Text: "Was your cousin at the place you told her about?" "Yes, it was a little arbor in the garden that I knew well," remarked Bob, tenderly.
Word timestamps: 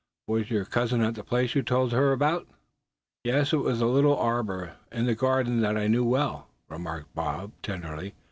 "Was 0.25 0.49
your 0.49 0.65
cousin 0.65 1.01
at 1.03 1.13
the 1.13 1.23
place 1.23 1.53
you 1.53 1.61
told 1.61 1.91
her 1.91 2.11
about?" 2.11 2.47
"Yes, 3.23 3.53
it 3.53 3.57
was 3.57 3.81
a 3.81 3.85
little 3.85 4.17
arbor 4.17 4.71
in 4.91 5.05
the 5.05 5.13
garden 5.13 5.61
that 5.61 5.77
I 5.77 5.85
knew 5.85 6.03
well," 6.03 6.47
remarked 6.69 7.13
Bob, 7.13 7.51
tenderly. 7.61 8.15